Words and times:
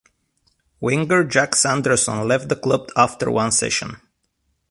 Winger 0.81 1.25
Jack 1.29 1.55
Sanderson 1.55 2.27
left 2.27 2.49
the 2.49 2.55
club 2.55 2.89
after 2.97 3.29
one 3.29 3.51
season. 3.51 3.97